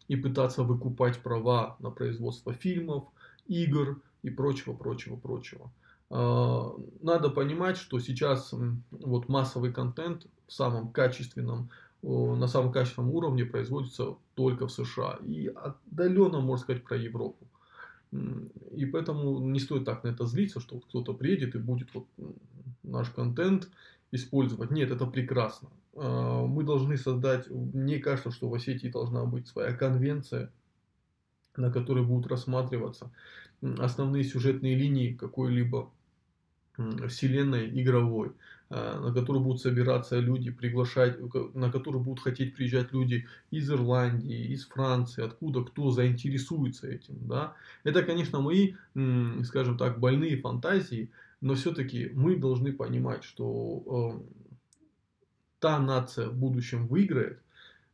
и 0.08 0.16
пытаться 0.16 0.64
выкупать 0.64 1.20
права 1.20 1.78
на 1.80 1.92
производство 1.92 2.54
фильмов, 2.54 3.06
игр 3.48 4.02
и 4.22 4.30
прочего, 4.30 4.74
прочего, 4.74 5.16
прочего. 5.16 5.72
А, 6.10 6.72
надо 7.02 7.30
понимать, 7.30 7.78
что 7.78 8.00
сейчас 8.00 8.54
вот 8.92 9.30
массовый 9.30 9.72
контент 9.74 10.28
в 10.48 10.54
самом 10.54 10.92
качественном, 10.92 11.70
на 12.02 12.48
самом 12.48 12.72
качественном 12.72 13.12
уровне 13.12 13.46
производится 13.46 14.16
только 14.36 14.68
в 14.68 14.72
США 14.72 15.20
и 15.26 15.48
отдаленно, 15.48 16.40
можно 16.40 16.64
сказать, 16.64 16.84
про 16.84 16.98
Европу. 16.98 17.48
И 18.72 18.86
поэтому 18.86 19.40
не 19.40 19.60
стоит 19.60 19.86
так 19.86 20.04
на 20.04 20.10
это 20.10 20.26
злиться, 20.26 20.60
что 20.60 20.76
вот 20.76 20.86
кто-то 20.86 21.14
приедет 21.14 21.56
и 21.56 21.60
будет 21.60 21.94
вот 21.94 22.06
наш 22.84 23.10
контент 23.10 23.70
использовать. 24.12 24.72
Нет, 24.72 24.92
это 24.92 25.06
прекрасно. 25.06 25.70
А, 25.96 26.46
мы 26.46 26.64
должны 26.64 26.98
создать, 26.98 27.50
мне 27.50 28.00
кажется, 28.00 28.32
что 28.32 28.50
в 28.50 28.54
Осетии 28.54 28.88
должна 28.88 29.26
быть 29.26 29.48
своя 29.48 29.74
конвенция, 29.74 30.52
на 31.58 31.72
которой 31.72 32.04
будут 32.04 32.32
рассматриваться 32.32 33.12
основные 33.80 34.24
сюжетные 34.24 34.76
линии 34.76 35.14
какой-либо 35.14 35.90
вселенной 37.08 37.70
игровой, 37.82 38.34
а, 38.70 39.00
на 39.00 39.14
которую 39.14 39.44
будут 39.44 39.62
собираться 39.62 40.20
люди, 40.20 40.52
приглашать, 40.52 41.18
на 41.54 41.72
которую 41.72 42.04
будут 42.04 42.24
хотеть 42.24 42.56
приезжать 42.56 42.92
люди 42.92 43.28
из 43.52 43.70
Ирландии, 43.72 44.48
из 44.48 44.66
Франции, 44.66 45.24
откуда 45.24 45.64
кто 45.64 45.92
заинтересуется 45.92 46.88
этим. 46.88 47.16
Да? 47.28 47.54
Это, 47.84 48.04
конечно, 48.04 48.42
мои, 48.42 48.74
скажем 49.44 49.78
так, 49.78 50.00
больные 50.00 50.38
фантазии, 50.38 51.10
но 51.42 51.56
все-таки 51.56 52.12
мы 52.14 52.36
должны 52.36 52.74
понимать, 52.74 53.24
что 53.24 54.20
э, 54.20 54.46
та 55.60 55.80
нация 55.80 56.30
в 56.30 56.36
будущем 56.36 56.88
выиграет, 56.88 57.40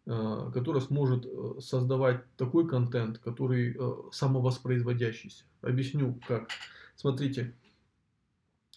которая 0.06 0.82
сможет 0.82 1.26
э, 1.26 1.60
создавать 1.60 2.24
такой 2.36 2.68
контент, 2.68 3.20
который 3.20 3.76
э, 3.78 3.94
самовоспроизводящийся. 4.12 5.44
Объясню 5.62 6.20
как. 6.28 6.50
Смотрите, 6.96 7.54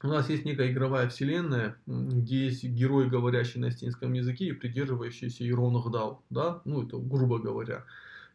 у 0.02 0.08
нас 0.08 0.28
есть 0.28 0.44
некая 0.44 0.70
игровая 0.70 1.08
вселенная, 1.08 1.76
где 1.86 2.46
есть 2.46 2.64
герой, 2.64 3.08
говорящий 3.08 3.60
на 3.60 3.68
астинском 3.68 4.12
языке 4.12 4.46
и 4.46 4.52
придерживающийся 4.52 5.48
Иронах 5.48 5.90
Дау, 5.90 6.22
да, 6.28 6.60
ну 6.64 6.82
это 6.82 6.98
грубо 6.98 7.38
говоря. 7.38 7.84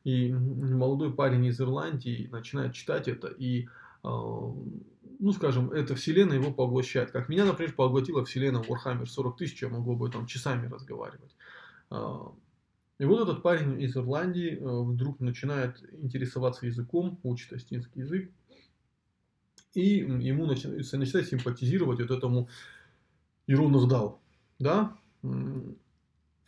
И 0.04 0.32
молодой 0.34 1.14
парень 1.14 1.46
из 1.46 1.62
Ирландии 1.62 2.28
начинает 2.32 2.74
читать 2.74 3.08
это 3.08 3.28
и 3.28 3.68
а, 4.02 4.10
ну, 5.20 5.34
скажем, 5.34 5.72
эта 5.72 5.96
вселенная 5.96 6.38
его 6.38 6.52
поглощает. 6.52 7.12
Как 7.12 7.28
меня, 7.30 7.46
например, 7.46 7.74
поглотила 7.74 8.24
вселенная 8.24 8.64
Warhammer 8.64 9.06
40 9.06 9.38
тысяч, 9.38 9.62
я 9.62 9.70
могу 9.70 9.94
об 9.94 10.04
этом 10.04 10.26
часами 10.26 10.68
разговаривать. 10.68 11.36
И 13.00 13.06
вот 13.06 13.22
этот 13.22 13.42
парень 13.42 13.82
из 13.82 13.96
Ирландии 13.96 14.58
э, 14.58 14.84
вдруг 14.84 15.22
начинает 15.22 15.82
интересоваться 15.94 16.66
языком, 16.66 17.18
учит 17.24 17.54
астинский 17.54 18.02
язык, 18.02 18.30
и 19.74 20.00
ему 20.00 20.46
начинает, 20.46 20.92
начинает 20.92 21.28
симпатизировать 21.28 22.02
вот 22.02 22.12
этому 22.12 22.50
Ирону 23.48 23.80
Вдал. 23.80 24.20
Да? 24.60 24.98
В 25.22 25.76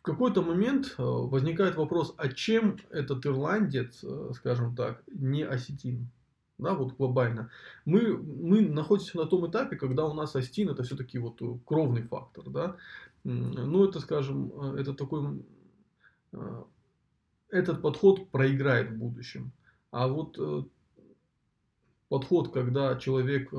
какой-то 0.02 0.42
момент 0.42 0.96
э, 0.98 1.02
возникает 1.04 1.76
вопрос, 1.78 2.14
а 2.18 2.28
чем 2.28 2.78
этот 2.90 3.26
ирландец, 3.26 4.04
э, 4.04 4.32
скажем 4.36 4.76
так, 4.76 5.04
не 5.08 5.44
осетин? 5.44 6.10
да, 6.58 6.76
вот 6.76 6.96
глобально, 6.96 7.50
мы, 7.86 8.18
мы 8.18 8.62
находимся 8.62 9.18
на 9.18 9.26
том 9.26 9.50
этапе, 9.50 9.78
когда 9.78 10.06
у 10.06 10.14
нас 10.14 10.36
астин 10.36 10.70
это 10.70 10.84
все-таки 10.84 11.18
вот 11.18 11.42
кровный 11.66 12.04
фактор, 12.04 12.52
да, 12.52 12.76
ну 13.24 13.84
это, 13.84 14.00
скажем, 14.00 14.52
это 14.76 14.94
такой, 14.94 15.44
этот 17.50 17.82
подход 17.82 18.30
проиграет 18.32 18.92
в 18.92 18.98
будущем, 18.98 19.52
а 19.92 20.08
вот 20.08 20.38
э, 20.40 20.64
подход, 22.08 22.54
когда 22.54 22.96
человек, 22.96 23.54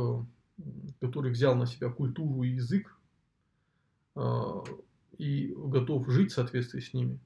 который 1.00 1.30
взял 1.30 1.54
на 1.54 1.66
себя 1.66 1.90
культуру 1.90 2.42
и 2.42 2.50
язык 2.50 2.98
и 5.18 5.54
готов 5.56 6.08
жить 6.08 6.32
в 6.32 6.34
соответствии 6.34 6.80
с 6.80 6.94
ними, 6.94 7.18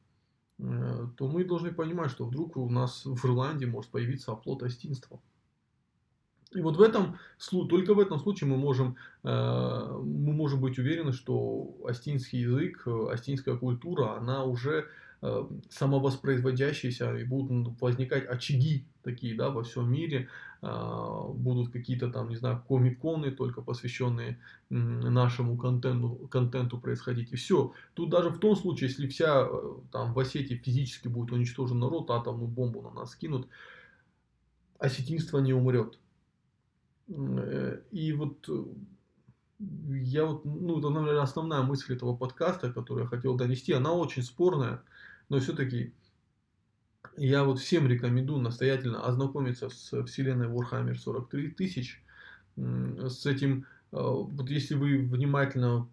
то 0.58 1.28
мы 1.28 1.44
должны 1.44 1.72
понимать, 1.72 2.10
что 2.10 2.26
вдруг 2.26 2.56
у 2.56 2.70
нас 2.70 3.04
в 3.04 3.26
Ирландии 3.26 3.66
может 3.66 3.90
появиться 3.90 4.32
оплот 4.32 4.62
астинства. 4.62 5.20
И 6.52 6.60
вот 6.60 6.76
в 6.76 6.80
этом, 6.80 7.18
только 7.68 7.94
в 7.94 7.98
этом 7.98 8.18
случае 8.18 8.48
мы 8.48 8.56
можем, 8.56 8.96
э, 9.24 9.28
мы 9.28 10.32
можем 10.32 10.60
быть 10.60 10.78
уверены, 10.78 11.12
что 11.12 11.76
астинский 11.86 12.40
язык, 12.40 12.86
астинская 12.86 13.56
культура, 13.56 14.16
она 14.16 14.44
уже 14.44 14.78
э, 14.78 14.84
самовоспроизводящиеся, 15.70 17.16
и 17.16 17.24
будут 17.24 17.80
возникать 17.80 18.26
очаги 18.26 18.86
такие, 19.06 19.36
да, 19.36 19.50
во 19.50 19.62
всем 19.62 19.90
мире, 19.90 20.28
э, 20.62 20.66
будут 21.34 21.72
какие-то 21.72 22.10
там, 22.10 22.28
не 22.28 22.36
знаю, 22.36 22.62
комиконы, 22.68 23.30
только 23.30 23.62
посвященные 23.62 24.38
э, 24.68 24.74
нашему 24.74 25.56
контенту, 25.56 26.28
контенту 26.28 26.78
происходить, 26.78 27.32
и 27.32 27.36
все. 27.36 27.72
Тут 27.94 28.10
даже 28.10 28.30
в 28.30 28.38
том 28.38 28.56
случае, 28.56 28.88
если 28.88 29.06
вся 29.06 29.46
э, 29.48 29.74
там 29.92 30.12
в 30.12 30.18
Осетии 30.18 30.54
физически 30.54 31.08
будет 31.08 31.32
уничтожен 31.32 31.78
народ, 31.78 32.10
атомную 32.10 32.48
бомбу 32.48 32.82
на 32.82 32.90
нас 32.90 33.14
кинут, 33.14 33.48
осетинство 34.78 35.38
не 35.38 35.54
умрет. 35.54 35.98
Э, 37.08 37.80
и 37.92 38.12
вот 38.12 38.48
э, 38.48 38.64
я 39.58 40.24
вот, 40.26 40.44
ну, 40.44 40.78
это, 40.78 40.90
наверное, 40.90 41.22
основная 41.22 41.62
мысль 41.62 41.94
этого 41.94 42.16
подкаста, 42.16 42.72
которую 42.72 43.04
я 43.04 43.08
хотел 43.08 43.36
донести, 43.36 43.72
она 43.72 43.92
очень 43.92 44.22
спорная, 44.22 44.82
но 45.28 45.38
все-таки 45.40 45.94
я 47.16 47.44
вот 47.44 47.58
всем 47.58 47.88
рекомендую 47.88 48.40
настоятельно 48.40 49.06
ознакомиться 49.06 49.70
с 49.70 50.04
вселенной 50.04 50.48
Warhammer 50.48 50.94
43 50.94 51.50
тысяч, 51.50 52.02
с 52.56 53.26
этим, 53.26 53.66
э, 53.92 53.98
вот 53.98 54.48
если 54.50 54.74
вы 54.74 54.98
внимательно 54.98 55.88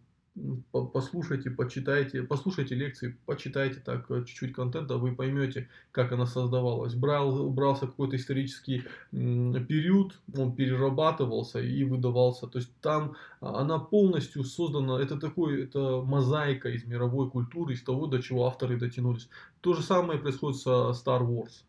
послушайте, 0.72 1.52
почитайте, 1.52 2.24
послушайте 2.24 2.76
лекции, 2.76 3.16
почитайте 3.26 3.80
так 3.80 4.10
э, 4.10 4.24
чуть-чуть 4.26 4.54
контента, 4.54 4.98
вы 4.98 5.16
поймете, 5.16 5.70
как 5.92 6.12
она 6.12 6.26
создавалась. 6.26 6.96
Брал, 6.96 7.50
брался 7.50 7.86
какой-то 7.86 8.16
исторический 8.16 8.84
период, 9.12 10.20
он 10.36 10.56
перерабатывался 10.56 11.60
и 11.60 11.84
выдавался. 11.84 12.48
То 12.48 12.60
есть 12.60 12.72
там 12.82 13.16
а, 13.42 13.62
она 13.62 13.78
полностью 13.78 14.44
создана, 14.44 15.00
это 15.00 15.20
такой, 15.20 15.64
это 15.64 16.02
мозаика 16.02 16.70
из 16.70 16.84
мировой 16.86 17.30
культуры, 17.30 17.74
из 17.74 17.84
того, 17.84 18.08
до 18.08 18.22
чего 18.22 18.48
авторы 18.48 18.78
дотянулись. 18.78 19.30
То 19.62 19.74
же 19.74 19.84
самое 19.84 20.20
происходит 20.20 20.60
со 20.60 20.92
Star 20.92 21.22
Wars. 21.22 21.64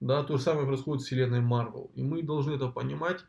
Да, 0.00 0.24
то 0.24 0.36
же 0.36 0.42
самое 0.42 0.66
происходит 0.66 1.02
с 1.02 1.06
вселенной 1.06 1.40
Marvel. 1.40 1.88
И 1.94 2.02
мы 2.02 2.22
должны 2.22 2.54
это 2.54 2.66
понимать. 2.66 3.24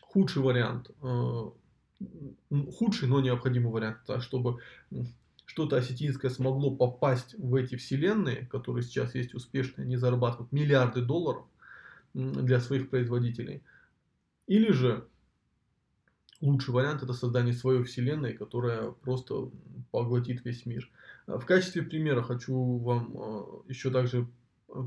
Худший 0.00 0.42
вариант 0.42 0.90
э, 1.02 1.50
худший, 2.78 3.08
но 3.08 3.20
необходимый 3.20 3.72
вариант, 3.72 3.98
да, 4.06 4.20
чтобы 4.20 4.58
что-то 5.46 5.76
осетинское 5.76 6.30
смогло 6.30 6.70
попасть 6.70 7.34
в 7.38 7.54
эти 7.54 7.76
вселенные, 7.76 8.46
которые 8.46 8.82
сейчас 8.82 9.14
есть 9.14 9.34
успешные, 9.34 9.84
они 9.84 9.96
зарабатывают 9.96 10.52
миллиарды 10.52 11.00
долларов 11.00 11.44
для 12.14 12.60
своих 12.60 12.90
производителей. 12.90 13.62
Или 14.46 14.72
же 14.72 15.06
лучший 16.40 16.74
вариант 16.74 17.02
это 17.02 17.12
создание 17.12 17.54
своей 17.54 17.84
вселенной, 17.84 18.34
которая 18.34 18.90
просто 18.90 19.50
поглотит 19.90 20.44
весь 20.44 20.66
мир. 20.66 20.88
В 21.26 21.44
качестве 21.44 21.82
примера 21.82 22.22
хочу 22.22 22.78
вам 22.78 23.12
а, 23.16 23.62
еще 23.68 23.90
также 23.90 24.26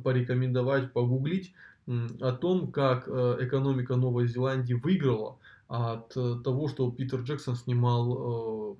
порекомендовать, 0.03 0.93
погуглить 0.93 1.53
о 1.87 2.33
том, 2.33 2.71
как 2.71 3.07
э, 3.07 3.37
экономика 3.39 3.95
Новой 3.95 4.27
Зеландии 4.27 4.75
выиграла 4.75 5.39
от 5.69 6.17
э, 6.17 6.41
того, 6.43 6.67
что 6.67 6.91
Питер 6.91 7.21
Джексон 7.21 7.55
снимал 7.55 8.73
э, 8.73 8.75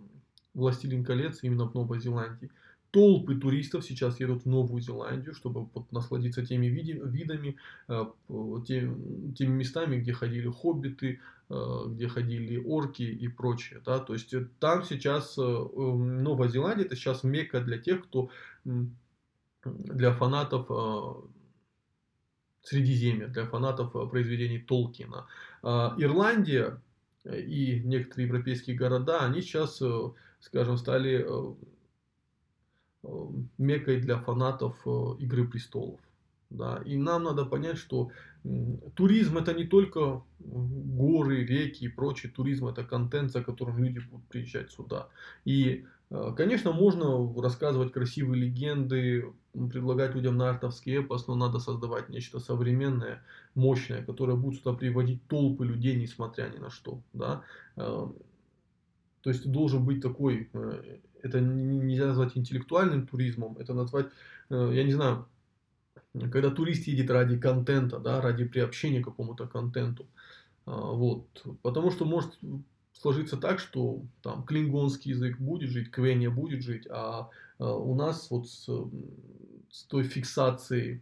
«Властелин 0.56 1.06
колец» 1.06 1.44
именно 1.44 1.66
в 1.70 1.76
Новой 1.76 2.00
Зеландии. 2.02 2.52
Толпы 2.92 3.36
туристов 3.36 3.86
сейчас 3.86 4.20
едут 4.20 4.46
в 4.46 4.50
Новую 4.50 4.82
Зеландию, 4.82 5.36
чтобы 5.36 5.66
вот, 5.76 5.92
насладиться 5.92 6.44
теми 6.44 6.66
види, 6.66 7.00
видами, 7.04 7.58
э, 7.88 8.06
тем, 8.66 9.34
теми 9.36 9.52
местами, 9.52 9.98
где 9.98 10.14
ходили 10.14 10.50
хоббиты, 10.50 11.20
э, 11.52 11.84
где 11.90 12.08
ходили 12.08 12.58
орки 12.58 13.04
и 13.04 13.28
прочее. 13.28 13.82
Да? 13.86 14.00
То 14.00 14.14
есть 14.14 14.34
э, 14.34 14.48
там 14.60 14.84
сейчас 14.84 15.38
э, 15.38 15.42
Новая 15.42 16.48
Зеландия 16.48 16.86
это 16.86 16.96
сейчас 16.96 17.24
мекка 17.24 17.62
для 17.62 17.78
тех, 17.78 18.04
кто 18.06 18.32
для 19.64 20.12
фанатов 20.12 20.66
э, 20.72 21.14
Средиземья, 22.64 23.28
для 23.28 23.46
фанатов 23.46 23.92
произведений 24.10 24.60
Толкина. 24.60 25.28
А, 25.62 25.96
Ирландия 25.98 26.82
э, 27.24 27.42
и 27.42 27.82
некоторые 27.82 28.28
европейские 28.28 28.76
города, 28.76 29.20
они 29.22 29.42
сейчас, 29.42 29.82
э, 29.82 30.12
скажем, 30.40 30.78
стали 30.78 31.26
мекой 33.58 34.02
для 34.02 34.18
фанатов 34.18 34.76
Игры 35.20 35.48
престолов. 35.48 36.02
Да. 36.50 36.82
И 36.86 36.98
нам 36.98 37.24
надо 37.24 37.46
понять, 37.46 37.78
что 37.78 38.12
туризм 38.96 39.38
это 39.38 39.54
не 39.54 39.66
только 39.66 40.22
горы, 40.40 41.46
реки 41.46 41.86
и 41.86 41.90
прочий 41.90 42.28
туризм, 42.28 42.68
это 42.68 42.84
контент, 42.84 43.32
за 43.32 43.42
которым 43.42 43.82
люди 43.84 44.00
будут 44.00 44.28
приезжать 44.28 44.72
сюда. 44.72 45.08
И 45.46 45.86
Э, 45.86 45.99
конечно, 46.36 46.72
можно 46.72 47.34
рассказывать 47.40 47.92
красивые 47.92 48.44
легенды, 48.44 49.32
предлагать 49.54 50.16
людям 50.16 50.38
нартовский 50.38 51.00
эпос, 51.00 51.28
но 51.28 51.36
надо 51.36 51.60
создавать 51.60 52.10
нечто 52.10 52.40
современное, 52.40 53.24
мощное, 53.54 54.04
которое 54.04 54.36
будет 54.36 54.60
сюда 54.60 54.74
приводить 54.74 55.26
толпы 55.28 55.66
людей, 55.66 55.96
несмотря 55.96 56.50
ни 56.50 56.58
на 56.58 56.72
что. 56.72 57.02
Да? 57.14 57.44
Э, 57.76 58.08
то 59.22 59.30
есть 59.30 59.52
должен 59.52 59.86
быть 59.86 60.02
такой, 60.02 60.50
э, 60.52 60.98
это 61.22 61.42
нельзя 61.42 62.08
назвать 62.08 62.36
интеллектуальным 62.36 63.06
туризмом, 63.06 63.58
это 63.58 63.74
назвать, 63.74 64.08
я 64.50 64.84
не 64.84 64.94
знаю, 64.94 65.28
когда 66.32 66.50
турист 66.50 66.88
едет 66.88 67.12
ради 67.12 67.38
контента, 67.38 68.00
да, 68.00 68.20
ради 68.20 68.46
приобщения 68.46 69.02
к 69.02 69.06
какому-то 69.06 69.46
контенту. 69.46 70.08
Вот. 70.66 71.28
Потому 71.62 71.92
что 71.92 72.06
может 72.06 72.38
сложиться 73.02 73.38
так, 73.38 73.60
что 73.60 74.04
там 74.22 74.44
клингонский 74.44 75.12
язык 75.12 75.40
будет 75.40 75.70
жить, 75.70 75.92
квеня 75.92 76.30
будет 76.30 76.62
жить, 76.62 76.86
а, 76.90 77.30
а 77.58 77.76
у 77.76 77.96
нас 77.96 78.30
вот 78.30 78.48
с, 78.50 78.70
с 79.72 79.84
той 79.84 80.04
фиксацией 80.04 81.02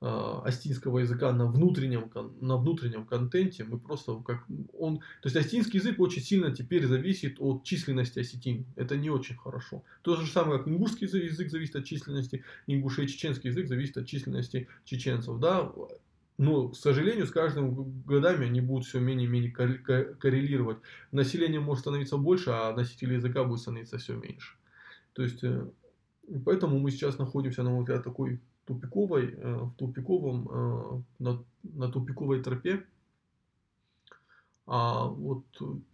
а, 0.00 0.42
астинского 0.44 0.98
языка 0.98 1.32
на 1.32 1.46
внутреннем, 1.46 2.10
на 2.40 2.56
внутреннем 2.56 3.06
контенте 3.06 3.64
мы 3.64 3.78
просто 3.78 4.20
как 4.26 4.44
он, 4.76 4.98
то 4.98 5.28
есть 5.28 5.36
астинский 5.36 5.78
язык 5.78 6.00
очень 6.00 6.20
сильно 6.20 6.50
теперь 6.50 6.86
зависит 6.86 7.36
от 7.38 7.62
численности 7.62 8.18
осетин. 8.18 8.66
Это 8.74 8.96
не 8.96 9.10
очень 9.10 9.36
хорошо. 9.36 9.84
То 10.02 10.16
же 10.16 10.26
самое, 10.26 10.58
как 10.58 10.68
ингушский 10.68 11.06
язык 11.06 11.48
зависит 11.48 11.76
от 11.76 11.84
численности 11.84 12.44
ингушей, 12.66 13.06
чеченский 13.06 13.50
язык 13.50 13.68
зависит 13.68 13.96
от 13.96 14.06
численности 14.06 14.68
чеченцев. 14.84 15.38
Да? 15.38 15.72
Но, 16.36 16.68
к 16.68 16.76
сожалению, 16.76 17.26
с 17.26 17.30
каждым 17.30 18.02
годами 18.02 18.46
они 18.46 18.60
будут 18.60 18.86
все 18.86 18.98
менее 18.98 19.28
и 19.28 19.30
менее 19.30 19.52
коррелировать. 19.52 20.78
Население 21.12 21.60
может 21.60 21.82
становиться 21.82 22.16
больше, 22.16 22.50
а 22.50 22.74
носителей 22.74 23.16
языка 23.16 23.44
будет 23.44 23.60
становиться 23.60 23.98
все 23.98 24.16
меньше. 24.16 24.56
То 25.12 25.22
есть, 25.22 25.44
э, 25.44 25.70
поэтому 26.44 26.80
мы 26.80 26.90
сейчас 26.90 27.18
находимся, 27.18 27.62
на 27.62 27.70
мой 27.70 27.80
взгляд, 27.80 28.02
такой 28.02 28.40
тупиковой, 28.66 29.34
э, 29.36 29.56
в 29.56 29.74
тупиковом, 29.76 30.48
э, 30.50 31.02
на, 31.20 31.44
на 31.62 31.88
тупиковой 31.88 32.42
тропе. 32.42 32.84
А 34.66 35.06
вот 35.06 35.44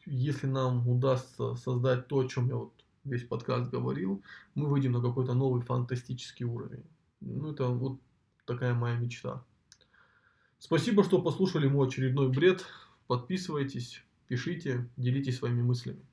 если 0.07 0.47
нам 0.47 0.89
удастся 0.89 1.55
создать 1.57 2.07
то, 2.07 2.21
о 2.21 2.29
чем 2.29 2.49
я 2.49 2.57
вот 2.57 2.73
весь 3.05 3.25
подкаст 3.25 3.71
говорил, 3.71 4.23
мы 4.55 4.69
выйдем 4.69 4.93
на 4.93 5.03
какой-то 5.03 5.35
новый 5.35 5.61
фантастический 5.63 6.47
уровень. 6.47 6.85
Ну, 7.21 7.53
это 7.53 7.69
вот 7.69 7.99
такая 8.47 8.73
моя 8.73 8.97
мечта. 8.97 9.45
Спасибо, 10.61 11.03
что 11.03 11.23
послушали 11.23 11.67
мой 11.67 11.89
очередной 11.89 12.29
бред. 12.29 12.67
Подписывайтесь, 13.07 14.03
пишите, 14.29 14.87
делитесь 14.99 15.39
своими 15.39 15.63
мыслями. 15.63 16.05